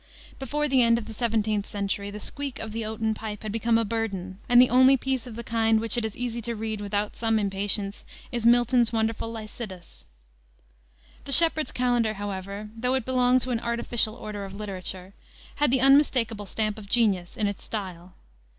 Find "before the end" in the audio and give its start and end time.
0.39-0.97